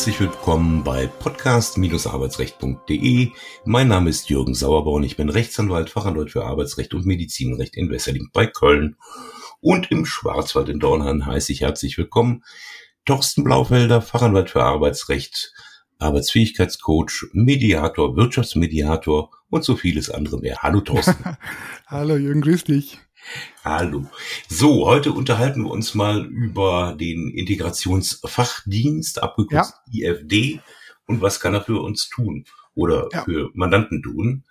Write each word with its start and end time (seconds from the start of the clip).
Herzlich 0.00 0.20
willkommen 0.20 0.82
bei 0.82 1.08
podcast-arbeitsrecht.de. 1.08 3.32
Mein 3.66 3.88
Name 3.88 4.08
ist 4.08 4.30
Jürgen 4.30 4.54
Sauerborn. 4.54 5.02
Ich 5.02 5.18
bin 5.18 5.28
Rechtsanwalt, 5.28 5.90
Fachanwalt 5.90 6.30
für 6.30 6.46
Arbeitsrecht 6.46 6.94
und 6.94 7.04
Medizinrecht 7.04 7.76
in 7.76 7.90
Wesseling 7.90 8.30
bei 8.32 8.46
Köln. 8.46 8.96
Und 9.60 9.90
im 9.90 10.06
Schwarzwald 10.06 10.70
in 10.70 10.80
Dornheim 10.80 11.26
heiße 11.26 11.52
ich 11.52 11.60
herzlich 11.60 11.98
willkommen 11.98 12.44
Thorsten 13.04 13.44
Blaufelder, 13.44 14.00
Fachanwalt 14.00 14.48
für 14.48 14.62
Arbeitsrecht, 14.62 15.52
Arbeitsfähigkeitscoach, 15.98 17.26
Mediator, 17.34 18.16
Wirtschaftsmediator 18.16 19.28
und 19.50 19.64
so 19.64 19.76
vieles 19.76 20.08
andere 20.08 20.38
mehr. 20.38 20.62
Hallo 20.62 20.80
Thorsten. 20.80 21.36
Hallo 21.86 22.16
Jürgen, 22.16 22.40
grüß 22.40 22.64
dich. 22.64 22.98
Hallo. 23.64 24.06
So, 24.48 24.86
heute 24.86 25.12
unterhalten 25.12 25.64
wir 25.64 25.70
uns 25.70 25.94
mal 25.94 26.26
über 26.26 26.96
den 26.98 27.30
Integrationsfachdienst, 27.30 29.22
abgekürzt 29.22 29.74
ja. 29.90 30.12
IFD, 30.12 30.60
und 31.06 31.20
was 31.20 31.40
kann 31.40 31.54
er 31.54 31.62
für 31.62 31.82
uns 31.82 32.08
tun 32.08 32.44
oder 32.74 33.08
ja. 33.12 33.24
für 33.24 33.50
Mandanten 33.52 34.02
tun. 34.02 34.44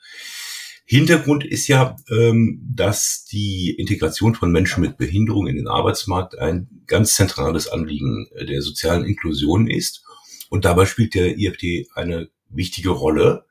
Hintergrund 0.85 1.45
ist 1.45 1.67
ja, 1.67 1.95
ähm, 2.09 2.61
dass 2.67 3.23
die 3.25 3.75
Integration 3.77 4.35
von 4.35 4.51
Menschen 4.51 4.81
mit 4.81 4.97
Behinderung 4.97 5.47
in 5.47 5.55
den 5.55 5.67
Arbeitsmarkt 5.67 6.37
ein 6.37 6.67
ganz 6.87 7.15
zentrales 7.15 7.67
Anliegen 7.67 8.27
der 8.39 8.61
sozialen 8.61 9.05
Inklusion 9.05 9.67
ist. 9.67 10.03
Und 10.49 10.65
dabei 10.65 10.85
spielt 10.85 11.13
der 11.13 11.37
IFD 11.37 11.87
eine 11.93 12.29
wichtige 12.49 12.89
Rolle 12.89 13.45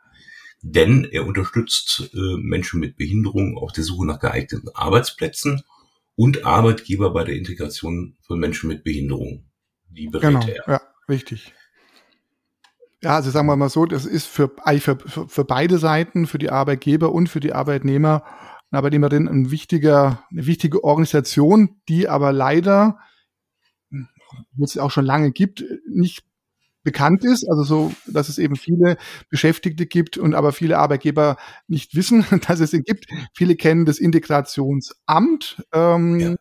denn 0.62 1.05
er 1.05 1.27
unterstützt 1.27 2.11
äh, 2.15 2.37
Menschen 2.39 2.80
mit 2.80 2.97
Behinderung 2.97 3.57
auf 3.57 3.73
der 3.73 3.85
Suche 3.85 4.07
nach 4.07 4.19
geeigneten 4.19 4.69
Arbeitsplätzen 4.75 5.62
und 6.17 6.45
Arbeitgeber 6.45 7.12
bei 7.12 7.25
der 7.25 7.37
Integration 7.37 8.17
von 8.23 8.39
Menschen 8.39 8.69
mit 8.69 8.83
Behinderung. 8.83 9.45
Die 9.89 10.09
berät 10.09 10.41
genau, 10.41 10.47
er. 10.47 10.64
Ja, 10.67 10.81
richtig. 11.09 11.55
Ja, 13.03 13.14
also 13.14 13.31
sagen 13.31 13.47
wir 13.47 13.56
mal 13.56 13.69
so, 13.69 13.86
das 13.86 14.05
ist 14.05 14.27
für, 14.27 14.51
für, 14.81 15.29
für 15.29 15.45
beide 15.45 15.79
Seiten, 15.79 16.27
für 16.27 16.39
die 16.39 16.51
Arbeitgeber 16.51 17.12
und 17.12 17.29
für 17.29 17.39
die 17.39 17.53
Arbeitnehmer 17.53 18.25
und 18.70 18.77
Arbeitnehmerinnen 18.77 19.29
ein 19.29 19.51
wichtiger, 19.51 20.25
eine 20.31 20.47
wichtige 20.47 20.84
Organisation, 20.84 21.81
die 21.89 22.09
aber 22.09 22.33
leider, 22.33 22.98
wo 24.53 24.64
es 24.64 24.77
auch 24.77 24.91
schon 24.91 25.06
lange 25.06 25.31
gibt, 25.31 25.64
nicht 25.89 26.25
bekannt 26.89 27.22
ist, 27.22 27.47
also 27.47 27.64
so, 27.64 27.92
dass 28.06 28.31
es 28.31 28.39
eben 28.39 28.56
viele 28.56 28.97
Beschäftigte 29.28 29.84
gibt 29.84 30.17
und 30.17 30.34
aber 30.34 30.53
viele 30.53 30.78
Arbeitgeber 30.78 31.36
nicht 31.67 31.95
wissen, 31.95 32.25
dass 32.48 32.61
es 32.61 32.72
ihn 32.72 32.83
gibt. 32.83 33.05
Viele 33.34 33.56
kennen 33.56 33.84
das 33.84 33.98
Integrationsamt. 33.98 35.62
Ähm, 35.75 36.19
ja. 36.19 36.34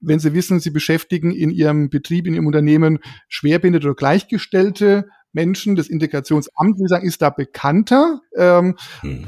Wenn 0.00 0.18
sie 0.18 0.32
wissen, 0.32 0.58
sie 0.58 0.70
beschäftigen 0.70 1.32
in 1.32 1.50
ihrem 1.50 1.90
Betrieb, 1.90 2.26
in 2.26 2.32
ihrem 2.32 2.46
Unternehmen 2.46 3.00
schwerbehinderte 3.28 3.88
oder 3.88 3.94
gleichgestellte 3.94 5.06
Menschen, 5.32 5.76
das 5.76 5.88
Integrationsamt, 5.88 6.78
wie 6.78 6.88
sagen, 6.88 7.06
ist 7.06 7.20
da 7.20 7.28
bekannter. 7.28 8.20
Ähm, 8.34 8.76
hm. 9.00 9.26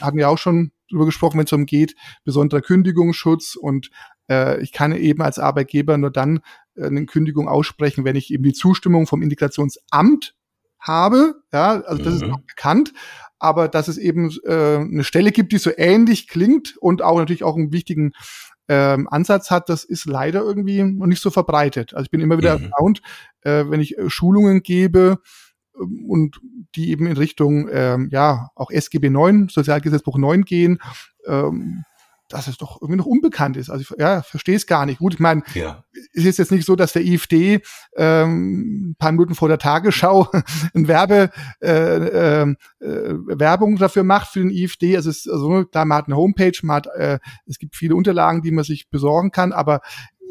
Hatten 0.00 0.16
wir 0.16 0.30
auch 0.30 0.38
schon 0.38 0.72
drüber 0.90 1.04
gesprochen, 1.04 1.36
wenn 1.36 1.44
es 1.44 1.50
darum 1.50 1.66
geht, 1.66 1.96
besonderer 2.24 2.62
Kündigungsschutz 2.62 3.56
und 3.56 3.90
äh, 4.30 4.62
ich 4.62 4.72
kann 4.72 4.92
eben 4.92 5.22
als 5.22 5.38
Arbeitgeber 5.38 5.98
nur 5.98 6.10
dann 6.10 6.40
eine 6.76 7.06
Kündigung 7.06 7.48
aussprechen, 7.48 8.04
wenn 8.04 8.16
ich 8.16 8.32
eben 8.32 8.44
die 8.44 8.52
Zustimmung 8.52 9.06
vom 9.06 9.22
Integrationsamt 9.22 10.34
habe. 10.80 11.34
Ja, 11.52 11.80
also 11.82 12.02
das 12.02 12.14
mhm. 12.14 12.22
ist 12.22 12.32
auch 12.32 12.40
bekannt. 12.46 12.92
Aber 13.38 13.68
dass 13.68 13.88
es 13.88 13.98
eben 13.98 14.30
äh, 14.44 14.76
eine 14.76 15.04
Stelle 15.04 15.32
gibt, 15.32 15.52
die 15.52 15.58
so 15.58 15.70
ähnlich 15.76 16.28
klingt 16.28 16.76
und 16.78 17.02
auch 17.02 17.18
natürlich 17.18 17.44
auch 17.44 17.56
einen 17.56 17.72
wichtigen 17.72 18.12
ähm, 18.68 19.08
Ansatz 19.10 19.50
hat, 19.50 19.68
das 19.68 19.84
ist 19.84 20.06
leider 20.06 20.40
irgendwie 20.40 20.82
noch 20.82 21.06
nicht 21.06 21.20
so 21.20 21.30
verbreitet. 21.30 21.94
Also 21.94 22.04
ich 22.04 22.10
bin 22.10 22.20
immer 22.20 22.38
wieder 22.38 22.58
mhm. 22.58 22.64
erstaunt, 22.64 23.02
äh, 23.42 23.64
wenn 23.68 23.80
ich 23.80 23.98
äh, 23.98 24.08
Schulungen 24.08 24.62
gebe 24.62 25.18
ähm, 25.78 26.06
und 26.08 26.40
die 26.74 26.90
eben 26.90 27.06
in 27.06 27.16
Richtung 27.16 27.68
ähm, 27.70 28.08
ja 28.10 28.48
auch 28.54 28.70
SGB 28.70 29.10
9, 29.10 29.48
Sozialgesetzbuch 29.48 30.16
9 30.16 30.42
gehen, 30.44 30.78
ähm, 31.26 31.84
dass 32.34 32.48
es 32.48 32.56
doch 32.56 32.82
irgendwie 32.82 32.98
noch 32.98 33.06
unbekannt 33.06 33.56
ist. 33.56 33.70
Also 33.70 33.82
ich 33.82 34.00
ja, 34.00 34.22
verstehe 34.22 34.56
es 34.56 34.66
gar 34.66 34.86
nicht. 34.86 34.98
Gut, 34.98 35.14
ich 35.14 35.20
meine, 35.20 35.42
ja. 35.54 35.84
es 36.12 36.24
ist 36.24 36.38
jetzt 36.38 36.50
nicht 36.50 36.66
so, 36.66 36.74
dass 36.74 36.92
der 36.92 37.04
IFD 37.04 37.60
ähm, 37.96 38.90
ein 38.90 38.96
paar 38.98 39.12
Minuten 39.12 39.36
vor 39.36 39.48
der 39.48 39.58
Tagesschau 39.58 40.28
ein 40.74 40.88
Werbe, 40.88 41.30
äh, 41.62 42.42
äh, 42.42 42.54
Werbung 42.80 43.76
dafür 43.76 44.02
macht 44.02 44.32
für 44.32 44.40
den 44.40 44.50
IFD. 44.50 44.96
Also, 44.96 45.10
es 45.10 45.26
ist, 45.26 45.32
also 45.32 45.64
klar, 45.64 45.84
man 45.84 45.98
hat 45.98 46.06
eine 46.06 46.16
Homepage, 46.16 46.58
man 46.62 46.76
hat, 46.76 46.88
äh, 46.96 47.20
es 47.46 47.58
gibt 47.58 47.76
viele 47.76 47.94
Unterlagen, 47.94 48.42
die 48.42 48.50
man 48.50 48.64
sich 48.64 48.90
besorgen 48.90 49.30
kann, 49.30 49.52
aber 49.52 49.80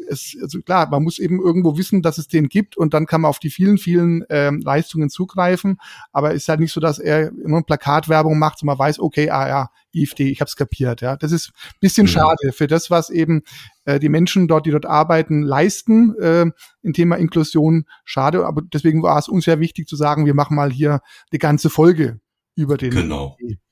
es, 0.08 0.36
also 0.40 0.60
klar, 0.60 0.88
man 0.90 1.02
muss 1.02 1.18
eben 1.18 1.40
irgendwo 1.40 1.76
wissen, 1.76 2.02
dass 2.02 2.18
es 2.18 2.28
den 2.28 2.48
gibt 2.48 2.76
und 2.76 2.94
dann 2.94 3.06
kann 3.06 3.22
man 3.22 3.28
auf 3.28 3.38
die 3.38 3.50
vielen, 3.50 3.78
vielen 3.78 4.24
ähm, 4.30 4.60
Leistungen 4.60 5.10
zugreifen. 5.10 5.78
Aber 6.12 6.30
es 6.30 6.42
ist 6.42 6.48
halt 6.48 6.60
nicht 6.60 6.72
so, 6.72 6.80
dass 6.80 6.98
er 6.98 7.30
immer 7.44 7.62
Plakatwerbung 7.62 8.38
macht, 8.38 8.58
so 8.58 8.66
man 8.66 8.78
weiß, 8.78 9.00
okay, 9.00 9.30
ah 9.30 9.48
ja, 9.48 9.70
IFD, 9.92 10.28
ich 10.30 10.40
habe 10.40 10.48
es 10.48 10.56
kapiert. 10.56 11.00
Ja, 11.00 11.16
das 11.16 11.32
ist 11.32 11.52
bisschen 11.80 12.04
mhm. 12.04 12.10
schade 12.10 12.52
für 12.52 12.66
das, 12.66 12.90
was 12.90 13.10
eben 13.10 13.42
äh, 13.84 13.98
die 14.00 14.08
Menschen 14.08 14.48
dort, 14.48 14.66
die 14.66 14.70
dort 14.70 14.86
arbeiten, 14.86 15.42
leisten 15.42 16.14
äh, 16.20 16.46
im 16.82 16.92
Thema 16.92 17.16
Inklusion. 17.16 17.86
Schade, 18.04 18.46
aber 18.46 18.62
deswegen 18.62 19.02
war 19.02 19.18
es 19.18 19.28
uns 19.28 19.44
sehr 19.44 19.60
wichtig 19.60 19.88
zu 19.88 19.96
sagen, 19.96 20.26
wir 20.26 20.34
machen 20.34 20.56
mal 20.56 20.70
hier 20.70 21.00
die 21.32 21.38
ganze 21.38 21.70
Folge 21.70 22.20
über 22.56 22.76
den. 22.76 22.90
Genau. 22.90 23.36
IFD. 23.40 23.63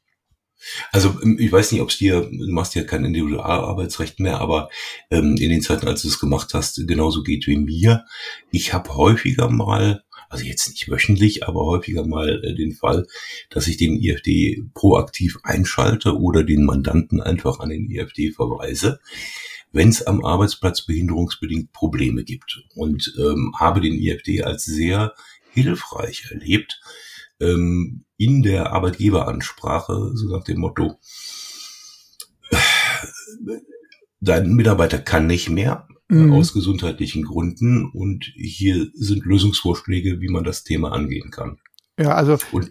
Also 0.90 1.16
ähm, 1.22 1.38
ich 1.38 1.50
weiß 1.50 1.72
nicht, 1.72 1.80
ob 1.80 1.90
es 1.90 1.98
dir, 1.98 2.20
du 2.20 2.52
machst 2.52 2.74
ja 2.74 2.84
kein 2.84 3.04
Individualarbeitsrecht 3.04 4.20
mehr, 4.20 4.40
aber 4.40 4.68
ähm, 5.10 5.36
in 5.36 5.50
den 5.50 5.62
Zeiten, 5.62 5.88
als 5.88 6.02
du 6.02 6.08
es 6.08 6.20
gemacht 6.20 6.54
hast, 6.54 6.86
genauso 6.86 7.22
geht 7.22 7.46
wie 7.46 7.56
mir. 7.56 8.04
Ich 8.50 8.72
habe 8.72 8.94
häufiger 8.94 9.50
mal, 9.50 10.04
also 10.28 10.44
jetzt 10.44 10.68
nicht 10.70 10.90
wöchentlich, 10.90 11.46
aber 11.46 11.66
häufiger 11.66 12.06
mal 12.06 12.42
äh, 12.44 12.54
den 12.54 12.72
Fall, 12.72 13.06
dass 13.50 13.66
ich 13.66 13.76
den 13.76 14.00
IFD 14.00 14.64
proaktiv 14.74 15.38
einschalte 15.42 16.18
oder 16.18 16.44
den 16.44 16.64
Mandanten 16.64 17.20
einfach 17.20 17.60
an 17.60 17.70
den 17.70 17.90
IFD 17.90 18.32
verweise 18.32 19.00
wenn 19.72 19.88
es 19.88 20.06
am 20.06 20.24
Arbeitsplatz 20.24 20.82
behinderungsbedingt 20.82 21.72
Probleme 21.72 22.24
gibt 22.24 22.62
und 22.74 23.14
ähm, 23.18 23.54
habe 23.58 23.80
den 23.80 23.94
IFD 23.94 24.42
als 24.42 24.64
sehr 24.64 25.14
hilfreich 25.50 26.26
erlebt, 26.30 26.80
ähm, 27.42 28.04
in 28.16 28.42
der 28.42 28.72
Arbeitgeberansprache, 28.72 30.12
so 30.14 30.28
nach 30.28 30.44
dem 30.44 30.60
Motto, 30.60 30.98
dein 34.20 34.54
Mitarbeiter 34.54 34.98
kann 34.98 35.26
nicht 35.26 35.50
mehr 35.50 35.88
mhm. 36.08 36.32
aus 36.32 36.52
gesundheitlichen 36.52 37.24
Gründen 37.24 37.90
und 37.90 38.32
hier 38.36 38.88
sind 38.94 39.24
Lösungsvorschläge, 39.24 40.20
wie 40.20 40.28
man 40.28 40.44
das 40.44 40.64
Thema 40.64 40.92
angehen 40.92 41.30
kann. 41.30 41.58
Ja, 41.98 42.14
also, 42.14 42.38
und, 42.52 42.70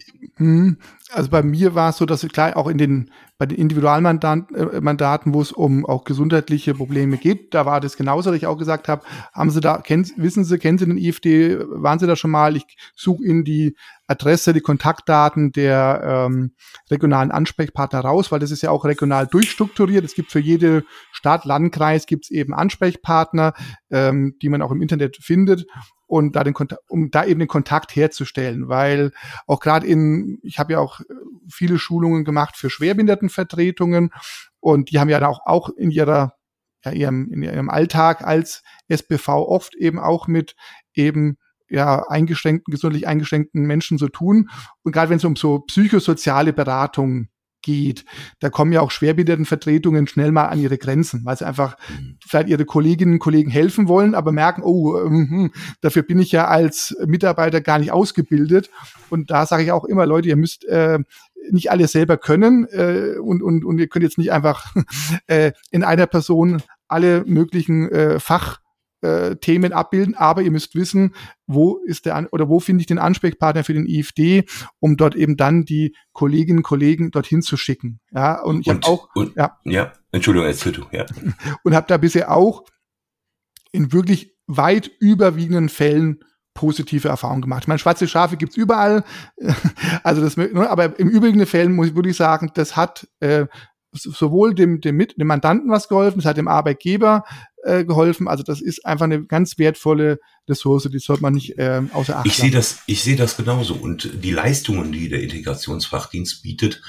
also 1.11 1.29
bei 1.29 1.43
mir 1.43 1.75
war 1.75 1.89
es 1.89 1.97
so, 1.97 2.05
dass 2.05 2.27
klar 2.27 2.55
auch 2.57 2.67
in 2.67 2.77
den 2.77 3.11
bei 3.37 3.47
den 3.47 3.57
Individualmandaten, 3.57 4.55
äh, 4.55 5.33
wo 5.33 5.41
es 5.41 5.51
um 5.51 5.83
auch 5.83 6.03
gesundheitliche 6.03 6.75
Probleme 6.75 7.17
geht, 7.17 7.55
da 7.55 7.65
war 7.65 7.81
das 7.81 7.97
genauso, 7.97 8.29
dass 8.29 8.37
ich 8.37 8.45
auch 8.45 8.57
gesagt 8.57 8.87
habe, 8.87 9.01
haben 9.33 9.49
Sie 9.49 9.61
da, 9.61 9.79
kennen, 9.79 10.07
wissen 10.15 10.43
Sie, 10.43 10.59
kennen 10.59 10.77
Sie 10.77 10.85
den 10.85 10.97
IFD, 10.97 11.57
waren 11.71 11.97
Sie 11.97 12.05
da 12.05 12.15
schon 12.15 12.29
mal? 12.29 12.55
Ich 12.55 12.65
suche 12.95 13.23
Ihnen 13.23 13.43
die 13.43 13.75
Adresse, 14.05 14.53
die 14.53 14.61
Kontaktdaten 14.61 15.51
der 15.53 16.27
ähm, 16.29 16.51
regionalen 16.91 17.31
Ansprechpartner 17.31 18.01
raus, 18.01 18.31
weil 18.31 18.39
das 18.39 18.51
ist 18.51 18.61
ja 18.61 18.69
auch 18.69 18.85
regional 18.85 19.25
durchstrukturiert. 19.25 20.05
Es 20.05 20.13
gibt 20.13 20.31
für 20.31 20.39
jede 20.39 20.83
Stadt, 21.11 21.43
Landkreis 21.43 22.05
gibt 22.05 22.25
es 22.25 22.29
eben 22.29 22.53
Ansprechpartner, 22.53 23.53
ähm, 23.89 24.35
die 24.39 24.49
man 24.49 24.61
auch 24.61 24.71
im 24.71 24.83
Internet 24.83 25.17
findet 25.19 25.65
und 26.11 26.35
da 26.35 26.43
den 26.43 26.53
Kontakt, 26.53 26.81
um 26.89 27.09
da 27.09 27.23
eben 27.23 27.39
den 27.39 27.47
Kontakt 27.47 27.95
herzustellen, 27.95 28.67
weil 28.67 29.13
auch 29.47 29.61
gerade 29.61 29.87
in, 29.87 30.39
ich 30.43 30.59
habe 30.59 30.73
ja 30.73 30.79
auch 30.79 30.99
äh, 30.99 31.05
viele 31.49 31.79
Schulungen 31.79 32.25
gemacht 32.25 32.57
für 32.57 32.69
Schwerbehindertenvertretungen 32.69 34.11
und 34.59 34.91
die 34.91 34.99
haben 34.99 35.07
ja 35.07 35.25
auch, 35.25 35.39
auch 35.45 35.69
in 35.69 35.89
ihrer 35.89 36.33
ja, 36.83 36.91
ihrem, 36.91 37.31
in 37.31 37.43
ihrem 37.43 37.69
Alltag 37.69 38.25
als 38.25 38.61
SBV 38.89 39.29
oft 39.29 39.73
eben 39.75 39.99
auch 39.99 40.27
mit 40.27 40.55
eben 40.93 41.37
ja 41.69 42.05
eingeschränkten, 42.09 42.73
gesundheitlich 42.73 43.07
eingeschränkten 43.07 43.61
Menschen 43.61 43.97
zu 43.97 44.09
tun. 44.09 44.49
Und 44.83 44.91
gerade 44.91 45.11
wenn 45.11 45.17
es 45.17 45.23
um 45.23 45.37
so 45.37 45.59
psychosoziale 45.59 46.51
Beratung 46.51 47.29
geht. 47.61 48.05
Da 48.39 48.49
kommen 48.49 48.71
ja 48.71 48.81
auch 48.81 48.91
Schwerbehindertenvertretungen 48.91 50.07
schnell 50.07 50.31
mal 50.31 50.47
an 50.47 50.59
ihre 50.59 50.77
Grenzen, 50.77 51.25
weil 51.25 51.37
sie 51.37 51.45
einfach 51.45 51.77
mhm. 51.89 52.17
vielleicht 52.25 52.49
ihre 52.49 52.65
Kolleginnen 52.65 53.13
und 53.13 53.19
Kollegen 53.19 53.51
helfen 53.51 53.87
wollen, 53.87 54.15
aber 54.15 54.31
merken, 54.31 54.63
oh, 54.63 54.97
ähm, 54.97 55.51
dafür 55.81 56.03
bin 56.03 56.19
ich 56.19 56.31
ja 56.31 56.47
als 56.47 56.95
Mitarbeiter 57.05 57.61
gar 57.61 57.79
nicht 57.79 57.91
ausgebildet. 57.91 58.69
Und 59.09 59.31
da 59.31 59.45
sage 59.45 59.63
ich 59.63 59.71
auch 59.71 59.85
immer, 59.85 60.05
Leute, 60.05 60.29
ihr 60.29 60.37
müsst 60.37 60.65
äh, 60.65 60.99
nicht 61.49 61.71
alles 61.71 61.91
selber 61.91 62.17
können 62.17 62.67
äh, 62.71 63.17
und, 63.19 63.41
und, 63.41 63.65
und 63.65 63.79
ihr 63.79 63.87
könnt 63.87 64.03
jetzt 64.03 64.17
nicht 64.17 64.31
einfach 64.31 64.73
äh, 65.27 65.51
in 65.71 65.83
einer 65.83 66.07
Person 66.07 66.61
alle 66.87 67.23
möglichen 67.25 67.89
äh, 67.89 68.19
Fach 68.19 68.60
äh, 69.01 69.35
Themen 69.35 69.73
abbilden, 69.73 70.15
aber 70.15 70.41
ihr 70.41 70.51
müsst 70.51 70.75
wissen, 70.75 71.15
wo 71.47 71.77
ist 71.85 72.05
der 72.05 72.27
oder 72.31 72.49
wo 72.49 72.59
finde 72.59 72.81
ich 72.81 72.87
den 72.87 72.99
Ansprechpartner 72.99 73.63
für 73.63 73.73
den 73.73 73.85
IFD, 73.85 74.45
um 74.79 74.97
dort 74.97 75.15
eben 75.15 75.37
dann 75.37 75.65
die 75.65 75.95
Kolleginnen 76.13 76.59
und 76.59 76.63
Kollegen 76.63 77.11
dorthin 77.11 77.41
zu 77.41 77.57
schicken. 77.57 77.99
Ja, 78.11 78.41
und 78.41 78.61
ich 78.61 78.69
habe 78.69 78.85
auch 78.85 79.09
und, 79.15 79.35
ja, 79.35 79.57
ja, 79.65 79.91
Entschuldigung, 80.11 80.47
jetzt 80.47 80.65
du, 80.65 80.85
ja. 80.91 81.05
Und 81.63 81.75
habe 81.75 81.87
da 81.87 81.97
bisher 81.97 82.31
auch 82.31 82.65
in 83.71 83.91
wirklich 83.93 84.35
weit 84.47 84.91
überwiegenden 84.99 85.69
Fällen 85.69 86.23
positive 86.53 87.07
Erfahrungen 87.07 87.41
gemacht. 87.41 87.63
Ich 87.63 87.67
meine, 87.67 87.79
schwarze 87.79 88.07
Schafe 88.07 88.37
gibt's 88.37 88.57
überall. 88.57 89.03
Also 90.03 90.21
das, 90.21 90.35
ne, 90.35 90.49
aber 90.69 90.97
im 90.99 91.09
übrigen 91.09 91.45
Fällen 91.45 91.73
muss 91.73 91.87
ich 91.87 91.95
wirklich 91.95 92.17
sagen, 92.17 92.51
das 92.55 92.75
hat 92.75 93.07
äh, 93.19 93.45
sowohl 93.93 94.53
dem, 94.55 94.81
dem, 94.81 94.95
Mit 94.95 95.19
dem 95.19 95.27
Mandanten 95.27 95.69
was 95.69 95.87
geholfen, 95.87 96.19
es 96.19 96.25
hat 96.25 96.37
dem 96.37 96.47
Arbeitgeber 96.47 97.23
äh, 97.63 97.83
geholfen. 97.85 98.27
Also 98.27 98.43
das 98.43 98.61
ist 98.61 98.85
einfach 98.85 99.05
eine 99.05 99.25
ganz 99.25 99.57
wertvolle 99.57 100.19
Ressource, 100.49 100.89
die 100.91 100.99
sollte 100.99 101.21
man 101.21 101.33
nicht 101.33 101.57
äh, 101.57 101.81
außer 101.93 102.17
Acht 102.17 102.25
Ich 102.25 102.37
sehe 102.37 102.51
das, 102.51 102.79
ich 102.87 103.03
sehe 103.03 103.15
das 103.15 103.37
genauso. 103.37 103.75
Und 103.75 104.09
die 104.23 104.31
Leistungen, 104.31 104.91
die 104.91 105.09
der 105.09 105.21
Integrationsfachdienst 105.21 106.43
bietet, 106.43 106.81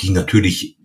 die 0.00 0.10
natürlich 0.10 0.78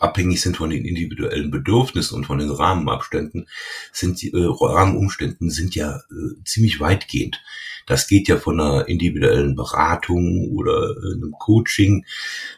abhängig 0.00 0.40
sind 0.40 0.56
von 0.56 0.70
den 0.70 0.84
individuellen 0.84 1.50
Bedürfnissen 1.50 2.16
und 2.16 2.26
von 2.26 2.38
den 2.38 2.50
Rahmenabständen, 2.50 3.46
sind 3.92 4.22
äh, 4.22 4.30
Rahmenumständen 4.34 5.50
sind 5.50 5.74
ja 5.74 5.96
äh, 5.96 6.42
ziemlich 6.44 6.80
weitgehend. 6.80 7.40
Das 7.86 8.06
geht 8.08 8.28
ja 8.28 8.38
von 8.38 8.60
einer 8.60 8.88
individuellen 8.88 9.54
Beratung 9.54 10.50
oder 10.52 10.90
äh, 10.90 11.14
einem 11.14 11.32
Coaching, 11.38 12.04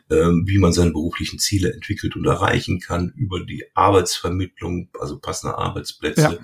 äh, 0.08 0.16
wie 0.16 0.58
man 0.58 0.72
seine 0.72 0.92
beruflichen 0.92 1.38
Ziele 1.38 1.72
entwickelt 1.72 2.16
und 2.16 2.26
erreichen 2.26 2.80
kann, 2.80 3.12
über 3.16 3.44
die 3.44 3.64
Arbeitsvermittlung, 3.74 4.88
also 5.00 5.18
passende 5.18 5.58
Arbeitsplätze, 5.58 6.20
ja. 6.20 6.38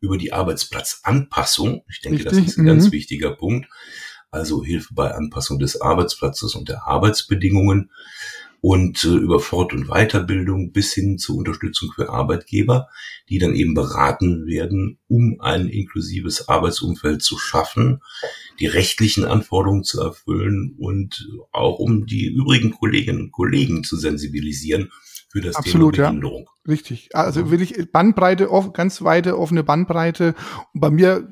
über 0.00 0.16
die 0.16 0.32
Arbeitsplatzanpassung. 0.32 1.84
Ich 1.88 2.00
denke, 2.00 2.24
Richtig. 2.24 2.38
das 2.38 2.52
ist 2.52 2.58
ein 2.58 2.62
mhm. 2.62 2.68
ganz 2.68 2.92
wichtiger 2.92 3.32
Punkt. 3.32 3.68
Also 4.30 4.64
Hilfe 4.64 4.94
bei 4.94 5.12
Anpassung 5.12 5.60
des 5.60 5.80
Arbeitsplatzes 5.80 6.56
und 6.56 6.68
der 6.68 6.88
Arbeitsbedingungen 6.88 7.90
und 8.64 9.04
äh, 9.04 9.08
über 9.08 9.40
Fort- 9.40 9.74
und 9.74 9.88
Weiterbildung 9.88 10.72
bis 10.72 10.94
hin 10.94 11.18
zur 11.18 11.36
Unterstützung 11.36 11.90
für 11.94 12.08
Arbeitgeber, 12.08 12.88
die 13.28 13.38
dann 13.38 13.54
eben 13.54 13.74
beraten 13.74 14.46
werden, 14.46 14.98
um 15.06 15.38
ein 15.40 15.68
inklusives 15.68 16.48
Arbeitsumfeld 16.48 17.20
zu 17.20 17.36
schaffen, 17.36 18.00
die 18.60 18.66
rechtlichen 18.66 19.26
Anforderungen 19.26 19.84
zu 19.84 20.00
erfüllen 20.00 20.76
und 20.78 21.28
auch 21.52 21.78
um 21.78 22.06
die 22.06 22.24
übrigen 22.24 22.70
Kolleginnen 22.70 23.24
und 23.24 23.32
Kollegen 23.32 23.84
zu 23.84 23.98
sensibilisieren 23.98 24.90
für 25.28 25.42
das 25.42 25.56
Absolut, 25.56 25.96
Thema 25.96 26.08
Behinderung. 26.08 26.48
Ja, 26.64 26.72
richtig. 26.72 27.10
Also 27.12 27.50
will 27.50 27.60
ich 27.60 27.92
Bandbreite, 27.92 28.48
ganz 28.72 29.02
weite 29.02 29.38
offene 29.38 29.62
Bandbreite. 29.62 30.34
Und 30.72 30.80
bei 30.80 30.88
mir 30.88 31.30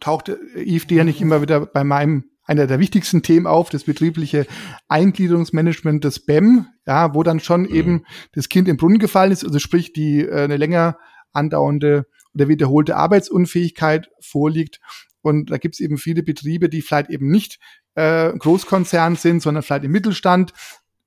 taucht 0.00 0.30
IFD 0.56 0.94
ja 0.94 1.04
nicht 1.04 1.20
immer 1.20 1.42
wieder 1.42 1.66
bei 1.66 1.84
meinem 1.84 2.31
einer 2.44 2.66
der 2.66 2.78
wichtigsten 2.78 3.22
Themen 3.22 3.46
auf, 3.46 3.70
das 3.70 3.84
betriebliche 3.84 4.46
Eingliederungsmanagement 4.88 6.04
des 6.04 6.24
BEM, 6.24 6.66
ja, 6.86 7.14
wo 7.14 7.22
dann 7.22 7.40
schon 7.40 7.62
mhm. 7.62 7.74
eben 7.74 8.04
das 8.32 8.48
Kind 8.48 8.68
im 8.68 8.76
Brunnen 8.76 8.98
gefallen 8.98 9.32
ist, 9.32 9.44
also 9.44 9.58
sprich 9.58 9.92
die 9.92 10.20
äh, 10.20 10.44
eine 10.44 10.56
länger 10.56 10.98
andauernde 11.32 12.06
oder 12.34 12.48
wiederholte 12.48 12.96
Arbeitsunfähigkeit 12.96 14.10
vorliegt. 14.20 14.80
Und 15.22 15.50
da 15.50 15.58
gibt 15.58 15.76
es 15.76 15.80
eben 15.80 15.98
viele 15.98 16.22
Betriebe, 16.22 16.68
die 16.68 16.82
vielleicht 16.82 17.10
eben 17.10 17.30
nicht 17.30 17.58
äh, 17.94 18.32
Großkonzern 18.36 19.16
sind, 19.16 19.40
sondern 19.40 19.62
vielleicht 19.62 19.84
im 19.84 19.92
Mittelstand 19.92 20.52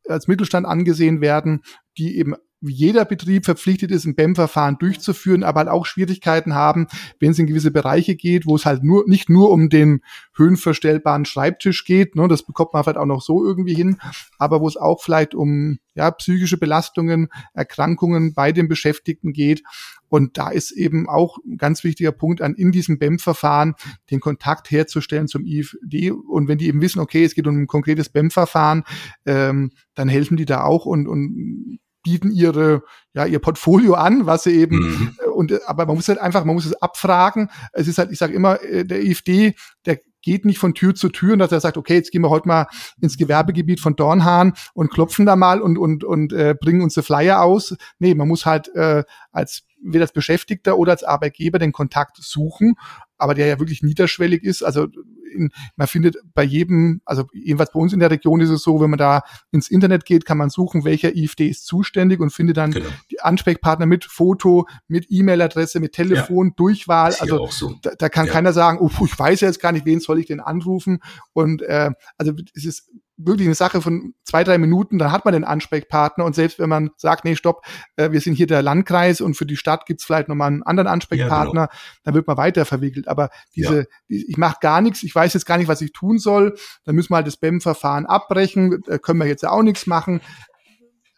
als 0.07 0.27
Mittelstand 0.27 0.65
angesehen 0.65 1.19
werden, 1.19 1.63
die 1.97 2.17
eben 2.17 2.35
wie 2.67 2.73
jeder 2.73 3.05
Betrieb 3.05 3.45
verpflichtet 3.45 3.91
ist, 3.91 4.05
ein 4.05 4.15
BEM-Verfahren 4.15 4.77
durchzuführen, 4.79 5.43
aber 5.43 5.59
halt 5.59 5.69
auch 5.69 5.85
Schwierigkeiten 5.85 6.53
haben, 6.53 6.87
wenn 7.19 7.31
es 7.31 7.39
in 7.39 7.47
gewisse 7.47 7.71
Bereiche 7.71 8.15
geht, 8.15 8.45
wo 8.45 8.55
es 8.55 8.65
halt 8.65 8.83
nur 8.83 9.03
nicht 9.07 9.29
nur 9.29 9.51
um 9.51 9.69
den 9.69 10.01
höhenverstellbaren 10.35 11.25
Schreibtisch 11.25 11.85
geht, 11.85 12.15
ne, 12.15 12.27
das 12.27 12.43
bekommt 12.43 12.73
man 12.73 12.83
vielleicht 12.83 12.97
auch 12.97 13.05
noch 13.05 13.21
so 13.21 13.43
irgendwie 13.43 13.73
hin, 13.73 13.97
aber 14.37 14.61
wo 14.61 14.67
es 14.67 14.77
auch 14.77 15.01
vielleicht 15.01 15.35
um 15.35 15.79
ja, 15.95 16.11
psychische 16.11 16.57
Belastungen, 16.57 17.29
Erkrankungen 17.53 18.33
bei 18.33 18.51
den 18.51 18.67
Beschäftigten 18.67 19.33
geht. 19.33 19.63
Und 20.07 20.37
da 20.37 20.49
ist 20.49 20.71
eben 20.71 21.09
auch 21.09 21.37
ein 21.45 21.57
ganz 21.57 21.83
wichtiger 21.83 22.11
Punkt 22.11 22.41
an 22.41 22.53
in 22.53 22.71
diesem 22.71 22.99
BEM-Verfahren 22.99 23.73
den 24.11 24.19
Kontakt 24.19 24.69
herzustellen 24.71 25.27
zum 25.27 25.45
IFD. 25.45 26.11
Und 26.11 26.47
wenn 26.47 26.57
die 26.57 26.67
eben 26.67 26.81
wissen, 26.81 26.99
okay, 26.99 27.23
es 27.23 27.33
geht 27.33 27.47
um 27.47 27.57
ein 27.57 27.67
konkretes 27.67 28.09
BEM-Verfahren, 28.09 28.83
ähm, 29.25 29.71
dann 29.95 30.09
helfen 30.09 30.37
die 30.37 30.45
da 30.45 30.63
auch 30.63 30.85
und, 30.85 31.07
und 31.07 31.79
bieten 32.05 32.31
ihre 32.31 32.83
ja 33.13 33.25
ihr 33.25 33.39
Portfolio 33.39 33.95
an, 33.95 34.25
was 34.25 34.43
sie 34.43 34.51
eben 34.51 34.77
mhm. 34.77 35.17
Äh, 35.19 35.29
und 35.29 35.51
äh, 35.51 35.59
aber 35.65 35.85
man 35.85 35.95
muss 35.95 36.07
halt 36.07 36.19
einfach, 36.19 36.45
man 36.45 36.55
muss 36.55 36.65
es 36.65 36.81
abfragen. 36.81 37.49
Es 37.73 37.87
ist 37.87 37.97
halt, 37.97 38.11
ich 38.11 38.19
sage 38.19 38.33
immer, 38.33 38.61
äh, 38.61 38.85
der 38.85 39.03
IFD, 39.03 39.55
der 39.85 39.99
geht 40.21 40.45
nicht 40.45 40.59
von 40.59 40.73
Tür 40.73 40.95
zu 40.95 41.09
Tür, 41.09 41.37
dass 41.37 41.51
er 41.51 41.59
sagt, 41.59 41.77
okay, 41.77 41.95
jetzt 41.95 42.11
gehen 42.11 42.21
wir 42.21 42.29
heute 42.29 42.47
mal 42.47 42.67
ins 43.01 43.17
Gewerbegebiet 43.17 43.79
von 43.79 43.95
Dornhahn 43.95 44.53
und 44.73 44.91
klopfen 44.91 45.25
da 45.25 45.35
mal 45.35 45.61
und 45.61 45.77
und 45.77 46.03
und 46.03 46.31
äh, 46.33 46.55
bringen 46.59 46.81
unsere 46.81 47.03
Flyer 47.03 47.41
aus. 47.41 47.75
Nee, 47.99 48.15
man 48.15 48.27
muss 48.27 48.45
halt 48.45 48.73
äh, 48.75 49.03
als 49.31 49.63
weder 49.81 50.03
als 50.03 50.13
Beschäftigter 50.13 50.77
oder 50.77 50.93
als 50.93 51.03
Arbeitgeber 51.03 51.59
den 51.59 51.71
Kontakt 51.71 52.17
suchen, 52.17 52.75
aber 53.17 53.33
der 53.35 53.47
ja 53.47 53.59
wirklich 53.59 53.83
niederschwellig 53.83 54.43
ist. 54.43 54.63
Also 54.63 54.87
in, 55.25 55.51
man 55.75 55.87
findet 55.87 56.17
bei 56.33 56.43
jedem, 56.43 57.01
also 57.05 57.25
jedenfalls 57.33 57.71
bei 57.71 57.79
uns 57.79 57.93
in 57.93 57.99
der 57.99 58.11
Region 58.11 58.41
ist 58.41 58.49
es 58.49 58.63
so, 58.63 58.79
wenn 58.81 58.89
man 58.89 58.99
da 58.99 59.23
ins 59.51 59.69
Internet 59.69 60.05
geht, 60.05 60.25
kann 60.25 60.37
man 60.37 60.49
suchen, 60.49 60.85
welcher 60.85 61.15
IFD 61.15 61.47
ist 61.47 61.65
zuständig 61.65 62.19
und 62.19 62.31
findet 62.31 62.57
dann 62.57 62.71
genau. 62.71 62.89
die 63.11 63.21
Ansprechpartner 63.21 63.85
mit 63.85 64.05
Foto, 64.05 64.67
mit 64.87 65.07
E-Mail-Adresse, 65.09 65.79
mit 65.79 65.93
Telefon, 65.93 66.47
ja. 66.47 66.53
Durchwahl. 66.55 67.15
Also 67.19 67.47
so. 67.47 67.75
da, 67.81 67.91
da, 67.97 68.09
kann 68.09 68.27
ja. 68.27 68.33
keiner 68.33 68.53
sagen, 68.53 68.79
oh, 68.79 68.89
ich 69.05 69.17
weiß 69.17 69.41
jetzt 69.41 69.59
gar 69.59 69.71
nicht, 69.71 69.85
wen 69.85 69.99
soll 69.99 70.19
ich 70.19 70.27
denn 70.27 70.39
anrufen. 70.39 70.99
Und 71.33 71.61
äh, 71.61 71.91
also 72.17 72.33
es 72.53 72.65
ist 72.65 72.89
wirklich 73.17 73.47
eine 73.47 73.55
Sache 73.55 73.81
von 73.81 74.13
zwei, 74.23 74.43
drei 74.43 74.57
Minuten, 74.57 74.97
dann 74.97 75.11
hat 75.11 75.25
man 75.25 75.33
den 75.33 75.43
Ansprechpartner 75.43 76.25
und 76.25 76.35
selbst 76.35 76.59
wenn 76.59 76.69
man 76.69 76.91
sagt, 76.97 77.23
nee, 77.23 77.35
stopp, 77.35 77.65
äh, 77.95 78.11
wir 78.11 78.19
sind 78.21 78.33
hier 78.33 78.47
der 78.47 78.61
Landkreis 78.61 79.21
und 79.21 79.35
für 79.35 79.45
die 79.45 79.55
Stadt 79.55 79.85
gibt's 79.85 80.03
vielleicht 80.03 80.27
nochmal 80.27 80.47
einen 80.47 80.63
anderen 80.63 80.87
Ansprechpartner, 80.87 81.61
ja, 81.61 81.67
genau. 81.67 81.79
dann 82.03 82.13
wird 82.13 82.27
man 82.27 82.37
weiter 82.37 82.65
verwickelt. 82.65 83.07
Aber 83.07 83.29
diese, 83.55 83.77
ja. 83.79 83.85
die, 84.09 84.25
ich 84.29 84.37
mache 84.37 84.57
gar 84.61 84.81
nichts, 84.81 85.03
ich 85.03 85.15
weiß 85.15 85.33
jetzt 85.33 85.45
gar 85.45 85.57
nicht, 85.57 85.67
was 85.67 85.81
ich 85.81 85.93
tun 85.93 86.17
soll, 86.17 86.55
dann 86.83 86.95
müssen 86.95 87.11
wir 87.11 87.17
halt 87.17 87.27
das 87.27 87.37
BEM-Verfahren 87.37 88.05
abbrechen, 88.05 88.81
da 88.85 88.97
können 88.97 89.19
wir 89.19 89.27
jetzt 89.27 89.43
ja 89.43 89.51
auch 89.51 89.63
nichts 89.63 89.87
machen 89.87 90.21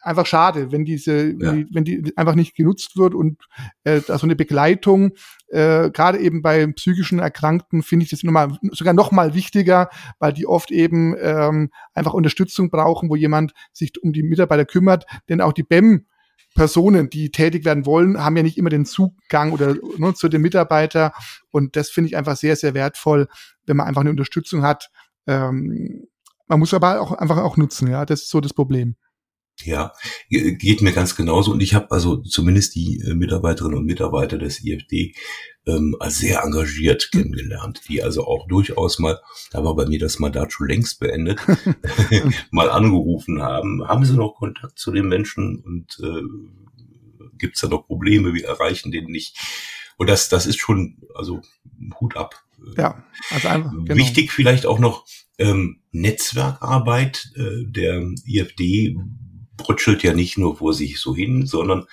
einfach 0.07 0.25
schade, 0.25 0.71
wenn 0.71 0.85
diese, 0.85 1.31
ja. 1.31 1.35
wenn, 1.39 1.55
die, 1.55 1.67
wenn 1.71 1.83
die 1.83 2.17
einfach 2.17 2.35
nicht 2.35 2.55
genutzt 2.55 2.97
wird 2.97 3.13
und 3.13 3.43
äh, 3.83 3.99
so 3.99 4.13
eine 4.23 4.35
Begleitung, 4.35 5.11
äh, 5.49 5.89
gerade 5.91 6.19
eben 6.19 6.41
bei 6.41 6.65
psychischen 6.67 7.19
Erkrankten 7.19 7.83
finde 7.83 8.05
ich 8.05 8.09
das 8.09 8.23
nochmal, 8.23 8.57
sogar 8.71 8.93
noch 8.93 9.11
mal 9.11 9.33
wichtiger, 9.33 9.89
weil 10.19 10.33
die 10.33 10.47
oft 10.47 10.71
eben 10.71 11.15
ähm, 11.19 11.69
einfach 11.93 12.13
Unterstützung 12.13 12.69
brauchen, 12.69 13.09
wo 13.09 13.15
jemand 13.15 13.53
sich 13.73 13.91
um 14.01 14.13
die 14.13 14.23
Mitarbeiter 14.23 14.65
kümmert, 14.65 15.05
denn 15.29 15.41
auch 15.41 15.53
die 15.53 15.63
BEM 15.63 16.05
Personen, 16.55 17.09
die 17.09 17.29
tätig 17.29 17.65
werden 17.65 17.85
wollen, 17.85 18.23
haben 18.23 18.35
ja 18.35 18.41
nicht 18.41 18.57
immer 18.57 18.71
den 18.71 18.85
Zugang 18.85 19.51
oder 19.51 19.75
ne, 19.97 20.13
zu 20.15 20.27
dem 20.27 20.41
Mitarbeiter. 20.41 21.13
Und 21.51 21.75
das 21.75 21.89
finde 21.89 22.09
ich 22.09 22.17
einfach 22.17 22.35
sehr, 22.35 22.55
sehr 22.55 22.73
wertvoll, 22.73 23.27
wenn 23.65 23.77
man 23.77 23.85
einfach 23.85 24.01
eine 24.01 24.09
Unterstützung 24.09 24.63
hat. 24.63 24.89
Ähm, 25.27 26.07
man 26.47 26.59
muss 26.59 26.73
aber 26.73 26.99
auch 27.01 27.11
einfach 27.11 27.37
auch 27.37 27.57
nutzen, 27.57 27.89
ja. 27.89 28.05
Das 28.05 28.23
ist 28.23 28.29
so 28.29 28.41
das 28.41 28.53
Problem. 28.53 28.95
Ja, 29.63 29.93
geht 30.29 30.81
mir 30.81 30.93
ganz 30.93 31.15
genauso. 31.15 31.51
Und 31.51 31.61
ich 31.61 31.73
habe 31.73 31.91
also 31.91 32.17
zumindest 32.17 32.75
die 32.75 33.01
äh, 33.01 33.15
Mitarbeiterinnen 33.15 33.77
und 33.77 33.85
Mitarbeiter 33.85 34.37
des 34.37 34.63
IFD 34.63 35.15
ähm, 35.65 35.95
sehr 36.07 36.43
engagiert 36.43 37.09
hm. 37.11 37.21
kennengelernt, 37.21 37.81
die 37.89 38.03
also 38.03 38.25
auch 38.25 38.47
durchaus 38.47 38.99
mal, 38.99 39.19
da 39.51 39.63
war 39.63 39.75
bei 39.75 39.85
mir 39.85 39.99
das 39.99 40.19
Mandat 40.19 40.53
schon 40.53 40.67
längst 40.67 40.99
beendet, 40.99 41.39
mal 42.51 42.69
angerufen 42.69 43.41
haben. 43.41 43.87
Haben 43.87 44.05
Sie 44.05 44.15
noch 44.15 44.35
Kontakt 44.35 44.79
zu 44.79 44.91
den 44.91 45.07
Menschen 45.07 45.59
und 45.59 45.97
äh, 46.01 47.27
gibt 47.37 47.55
es 47.55 47.61
da 47.61 47.67
noch 47.67 47.87
Probleme? 47.87 48.33
Wir 48.33 48.45
erreichen 48.45 48.91
den 48.91 49.05
nicht. 49.05 49.37
Und 49.97 50.09
das, 50.09 50.29
das 50.29 50.45
ist 50.45 50.59
schon, 50.59 50.97
also 51.15 51.41
Hut 51.99 52.15
ab. 52.15 52.43
Ja, 52.77 53.03
also 53.31 53.47
einfach. 53.47 53.71
Genau. 53.71 53.95
Wichtig 53.95 54.31
vielleicht 54.31 54.65
auch 54.65 54.79
noch 54.79 55.05
ähm, 55.37 55.81
Netzwerkarbeit 55.91 57.31
äh, 57.35 57.65
der 57.65 58.03
IFD 58.25 58.95
brutschelt 59.57 60.03
ja 60.03 60.13
nicht 60.13 60.37
nur 60.37 60.57
vor 60.57 60.73
sich 60.73 60.99
so 60.99 61.15
hin, 61.15 61.45
sondern 61.45 61.85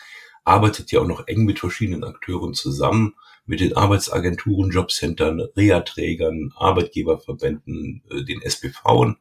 arbeitet 0.45 0.93
ja 0.93 1.01
auch 1.01 1.07
noch 1.07 1.27
eng 1.27 1.45
mit 1.45 1.59
verschiedenen 1.59 2.05
Akteuren 2.05 2.55
zusammen, 2.55 3.15
mit 3.47 3.61
den 3.61 3.77
Arbeitsagenturen, 3.77 4.71
Jobcentern, 4.71 5.41
Reha-Trägern, 5.57 6.53
Arbeitgeberverbänden, 6.57 8.03
äh, 8.11 8.25
den 8.25 8.41
SPV 8.43 9.15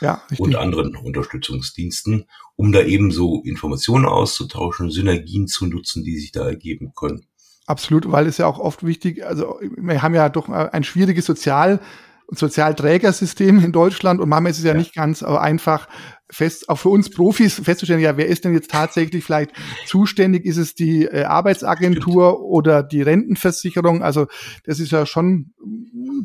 ja, 0.00 0.22
und 0.38 0.56
anderen 0.56 0.96
Unterstützungsdiensten, 0.96 2.24
um 2.56 2.72
da 2.72 2.82
eben 2.82 3.12
so 3.12 3.42
Informationen 3.44 4.06
auszutauschen, 4.06 4.90
Synergien 4.90 5.46
zu 5.46 5.66
nutzen, 5.66 6.04
die 6.04 6.18
sich 6.18 6.32
da 6.32 6.48
ergeben 6.48 6.92
können. 6.94 7.26
Absolut, 7.66 8.10
weil 8.10 8.26
es 8.26 8.38
ja 8.38 8.46
auch 8.46 8.58
oft 8.58 8.84
wichtig, 8.84 9.24
also 9.24 9.60
wir 9.76 10.02
haben 10.02 10.14
ja 10.14 10.28
doch 10.28 10.48
ein 10.48 10.82
schwieriges 10.82 11.26
Sozial- 11.26 11.80
und 12.26 12.38
Sozialträgersystem 12.38 13.60
in 13.60 13.70
Deutschland 13.72 14.20
und 14.20 14.28
manchmal 14.28 14.50
ist 14.50 14.58
es 14.58 14.64
ja, 14.64 14.72
ja. 14.72 14.78
nicht 14.78 14.94
ganz 14.94 15.22
einfach, 15.22 15.88
fest, 16.30 16.68
auch 16.68 16.76
für 16.76 16.88
uns 16.88 17.10
Profis 17.10 17.54
festzustellen, 17.54 18.00
ja, 18.00 18.16
wer 18.16 18.26
ist 18.26 18.44
denn 18.44 18.54
jetzt 18.54 18.70
tatsächlich 18.70 19.24
vielleicht 19.24 19.52
zuständig? 19.86 20.44
Ist 20.44 20.56
es 20.56 20.74
die 20.74 21.04
äh, 21.04 21.24
Arbeitsagentur 21.24 22.30
Stimmt. 22.30 22.44
oder 22.44 22.82
die 22.82 23.02
Rentenversicherung? 23.02 24.02
Also 24.02 24.26
das 24.64 24.80
ist 24.80 24.92
ja 24.92 25.06
schon 25.06 25.52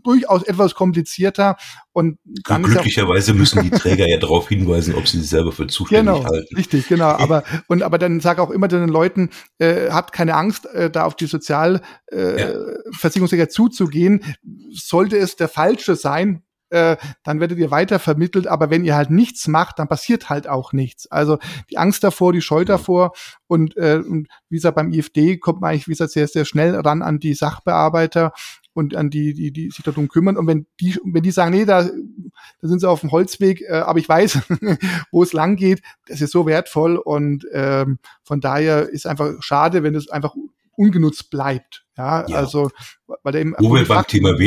durchaus 0.03 0.43
etwas 0.43 0.75
komplizierter. 0.75 1.57
Und 1.91 2.19
dann 2.45 2.63
und 2.63 2.71
glücklicherweise 2.71 3.31
ja, 3.31 3.37
müssen 3.37 3.63
die 3.63 3.69
Träger 3.69 4.07
ja 4.07 4.17
darauf 4.17 4.49
hinweisen, 4.49 4.95
ob 4.95 5.07
sie 5.07 5.19
sich 5.19 5.29
selber 5.29 5.51
für 5.51 5.67
zuständig 5.67 6.13
genau, 6.13 6.25
halten. 6.25 6.55
Richtig, 6.55 6.87
genau. 6.87 7.09
Aber 7.25 7.43
und 7.67 7.83
aber 7.83 7.97
dann 7.97 8.19
sage 8.19 8.41
auch 8.41 8.51
immer 8.51 8.67
den 8.67 8.89
Leuten, 8.89 9.29
äh, 9.57 9.89
habt 9.89 10.11
keine 10.11 10.35
Angst, 10.35 10.65
äh, 10.67 10.89
da 10.89 11.05
auf 11.05 11.15
die 11.15 11.25
Sozialversicherungsträger 11.25 13.43
äh, 13.43 13.47
ja. 13.47 13.49
zuzugehen. 13.49 14.23
Sollte 14.71 15.17
es 15.17 15.35
der 15.35 15.47
falsche 15.47 15.95
sein, 15.95 16.43
äh, 16.75 16.97
dann 17.23 17.39
werdet 17.39 17.57
ihr 17.57 17.71
weiter 17.71 17.99
vermittelt. 17.99 18.47
Aber 18.47 18.69
wenn 18.69 18.83
ihr 18.83 18.95
halt 18.95 19.09
nichts 19.09 19.47
macht, 19.47 19.79
dann 19.79 19.87
passiert 19.87 20.29
halt 20.29 20.47
auch 20.47 20.73
nichts. 20.73 21.09
Also 21.09 21.39
die 21.69 21.77
Angst 21.77 22.03
davor, 22.03 22.33
die 22.33 22.41
Scheu 22.41 22.65
davor 22.65 23.13
und, 23.47 23.77
äh, 23.77 24.01
und 24.05 24.27
wie 24.49 24.57
gesagt, 24.57 24.75
beim 24.75 24.91
IFD 24.91 25.37
kommt 25.37 25.61
man 25.61 25.71
eigentlich, 25.71 25.87
wie 25.87 25.91
gesagt, 25.91 26.11
sehr, 26.11 26.27
sehr 26.27 26.45
schnell 26.45 26.75
ran 26.75 27.01
an 27.01 27.19
die 27.19 27.33
Sachbearbeiter 27.33 28.33
und 28.73 28.95
an 28.95 29.09
die, 29.09 29.33
die, 29.33 29.51
die 29.51 29.71
sich 29.71 29.83
darum 29.85 30.09
kümmern. 30.09 30.35
Und 30.35 30.47
wenn 30.47 30.67
die, 30.81 30.99
wenn 31.05 31.23
die 31.23 31.31
sagen, 31.31 31.55
nee, 31.55 31.63
da, 31.63 31.83
da 31.83 32.67
sind 32.67 32.79
sie 32.79 32.89
auf 32.89 32.99
dem 32.99 33.11
Holzweg, 33.11 33.61
äh, 33.61 33.75
aber 33.75 33.99
ich 33.99 34.09
weiß, 34.09 34.39
wo 35.11 35.23
es 35.23 35.31
lang 35.31 35.55
geht, 35.55 35.81
das 36.07 36.19
ist 36.19 36.31
so 36.31 36.45
wertvoll 36.45 36.97
und 36.97 37.47
ähm, 37.53 37.99
von 38.23 38.41
daher 38.41 38.89
ist 38.89 39.07
einfach 39.07 39.31
schade, 39.39 39.81
wenn 39.83 39.95
es 39.95 40.09
einfach 40.09 40.35
ungenutzt 40.75 41.29
bleibt. 41.29 41.85
Ja, 41.97 42.27
ja. 42.27 42.37
also 42.37 42.69
weil 43.23 43.31
der 43.31 43.41
eben 43.41 43.55
wo 43.57 43.73
wir 43.73 43.87
beim 43.87 44.05
Thema 44.07 44.37